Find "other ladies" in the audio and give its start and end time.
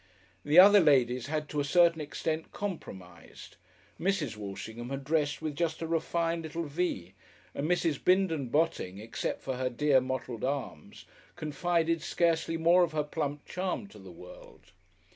0.57-1.27